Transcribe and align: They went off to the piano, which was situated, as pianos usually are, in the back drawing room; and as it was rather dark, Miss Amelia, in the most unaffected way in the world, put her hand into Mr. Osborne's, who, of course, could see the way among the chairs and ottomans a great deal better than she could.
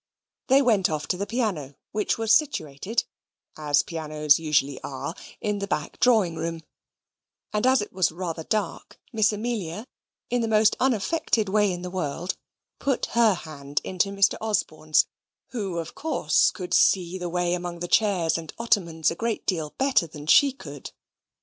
They 0.47 0.63
went 0.63 0.89
off 0.89 1.05
to 1.09 1.15
the 1.17 1.27
piano, 1.27 1.75
which 1.91 2.17
was 2.17 2.33
situated, 2.35 3.03
as 3.55 3.83
pianos 3.83 4.39
usually 4.39 4.81
are, 4.81 5.13
in 5.41 5.59
the 5.59 5.67
back 5.67 5.99
drawing 5.99 6.33
room; 6.35 6.61
and 7.53 7.67
as 7.67 7.83
it 7.83 7.93
was 7.93 8.11
rather 8.11 8.43
dark, 8.43 8.99
Miss 9.13 9.31
Amelia, 9.31 9.85
in 10.31 10.41
the 10.41 10.47
most 10.47 10.75
unaffected 10.79 11.49
way 11.49 11.71
in 11.71 11.83
the 11.83 11.91
world, 11.91 12.35
put 12.79 13.05
her 13.11 13.35
hand 13.35 13.79
into 13.83 14.09
Mr. 14.09 14.37
Osborne's, 14.41 15.05
who, 15.51 15.77
of 15.77 15.93
course, 15.93 16.49
could 16.49 16.73
see 16.73 17.19
the 17.19 17.29
way 17.29 17.53
among 17.53 17.79
the 17.79 17.87
chairs 17.87 18.39
and 18.39 18.55
ottomans 18.57 19.11
a 19.11 19.15
great 19.15 19.45
deal 19.45 19.75
better 19.77 20.07
than 20.07 20.25
she 20.25 20.51
could. 20.51 20.89